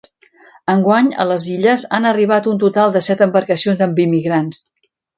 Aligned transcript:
Enguany, 0.73 1.11
a 1.25 1.27
les 1.33 1.45
Illes, 1.57 1.85
han 1.99 2.09
arribat 2.13 2.51
un 2.55 2.59
total 2.67 2.99
de 2.99 3.05
set 3.11 3.25
embarcacions 3.29 3.89
amb 3.89 4.07
immigrants. 4.09 4.69